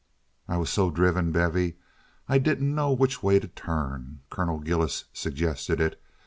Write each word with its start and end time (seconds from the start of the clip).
"I 0.47 0.57
was 0.57 0.71
so 0.71 0.89
driven, 0.89 1.31
Bevy, 1.31 1.75
I 2.27 2.39
didn't 2.39 2.73
know 2.73 2.91
which 2.91 3.21
way 3.21 3.37
to 3.39 3.47
turn. 3.49 4.21
Colonel 4.31 4.57
Gillis 4.59 5.03
suggested 5.13 5.79
it. 5.79 6.01